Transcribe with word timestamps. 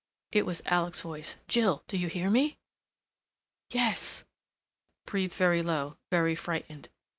It 0.31 0.47
was 0.47 0.63
Alec's 0.65 1.01
voice. 1.01 1.35
"Jill—do 1.47 1.95
you 1.95 2.07
hear 2.07 2.31
me?" 2.31 2.57
"Yes—" 3.69 4.25
breathed 5.05 5.35
very 5.35 5.61
low, 5.61 5.99
very 6.09 6.33
frightened. 6.33 6.89